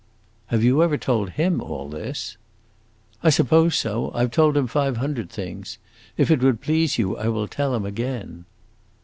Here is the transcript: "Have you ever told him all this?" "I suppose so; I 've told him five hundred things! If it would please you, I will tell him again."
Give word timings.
"Have 0.47 0.63
you 0.63 0.81
ever 0.81 0.97
told 0.97 1.29
him 1.29 1.61
all 1.61 1.87
this?" 1.87 2.35
"I 3.21 3.29
suppose 3.29 3.75
so; 3.75 4.09
I 4.15 4.25
've 4.25 4.31
told 4.31 4.57
him 4.57 4.65
five 4.65 4.97
hundred 4.97 5.29
things! 5.29 5.77
If 6.17 6.31
it 6.31 6.41
would 6.41 6.59
please 6.59 6.97
you, 6.97 7.15
I 7.17 7.27
will 7.27 7.47
tell 7.47 7.75
him 7.75 7.85
again." 7.85 8.45